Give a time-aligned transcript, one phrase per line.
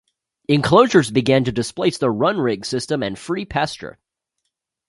[0.47, 3.99] Enclosures began to displace the runrig system and free pasture.